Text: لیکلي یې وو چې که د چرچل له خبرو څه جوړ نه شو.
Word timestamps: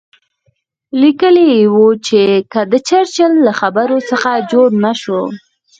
لیکلي 1.01 1.45
یې 1.53 1.63
وو 1.75 1.87
چې 2.07 2.19
که 2.51 2.61
د 2.71 2.73
چرچل 2.87 3.31
له 3.45 3.51
خبرو 3.59 3.97
څه 4.07 4.15
جوړ 4.51 4.67
نه 4.83 4.91
شو. 5.01 5.21